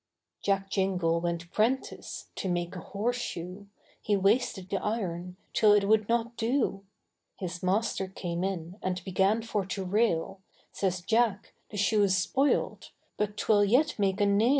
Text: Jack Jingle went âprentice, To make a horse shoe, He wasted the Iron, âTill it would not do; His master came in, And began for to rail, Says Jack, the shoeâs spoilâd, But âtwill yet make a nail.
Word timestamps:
Jack 0.41 0.71
Jingle 0.71 1.21
went 1.21 1.47
âprentice, 1.47 2.29
To 2.37 2.49
make 2.49 2.75
a 2.75 2.79
horse 2.79 3.17
shoe, 3.19 3.67
He 4.01 4.17
wasted 4.17 4.69
the 4.71 4.83
Iron, 4.83 5.37
âTill 5.53 5.77
it 5.77 5.87
would 5.87 6.09
not 6.09 6.35
do; 6.37 6.83
His 7.35 7.61
master 7.61 8.07
came 8.07 8.43
in, 8.43 8.77
And 8.81 9.03
began 9.03 9.43
for 9.43 9.63
to 9.67 9.83
rail, 9.83 10.41
Says 10.71 11.01
Jack, 11.01 11.53
the 11.69 11.77
shoeâs 11.77 12.19
spoilâd, 12.27 12.89
But 13.15 13.37
âtwill 13.37 13.69
yet 13.69 13.99
make 13.99 14.19
a 14.19 14.25
nail. 14.25 14.49